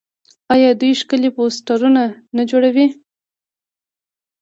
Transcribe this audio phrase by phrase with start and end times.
[0.53, 2.03] آیا دوی ښکلي پوسټرونه
[2.35, 2.87] نه جوړوي؟